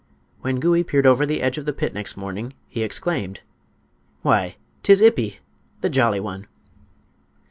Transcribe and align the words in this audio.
When 0.39 0.59
Gouie 0.59 0.83
peered 0.83 1.05
over 1.05 1.27
the 1.27 1.43
edge 1.43 1.59
of 1.59 1.67
the 1.67 1.73
pit 1.73 1.93
next 1.93 2.17
morning 2.17 2.55
he 2.67 2.81
exclaimed: 2.81 3.41
"Why, 4.23 4.55
'tis 4.81 4.99
Ippi—the 4.99 5.89
Jolly 5.91 6.19
One!" 6.19 6.47